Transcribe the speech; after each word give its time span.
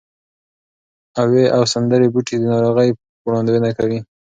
اوې 1.21 1.45
او 1.55 1.61
سمندري 1.71 2.07
بوټي 2.13 2.35
د 2.39 2.43
ناروغۍ 2.53 2.89
وړاندوینه 3.25 3.69
کوي. 3.77 3.99